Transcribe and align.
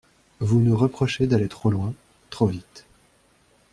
Vous 0.39 0.59
nous 0.61 0.75
reprochez 0.75 1.27
d’aller 1.27 1.47
trop 1.47 1.69
loin, 1.69 1.93
trop 2.31 2.47
vite. 2.47 2.87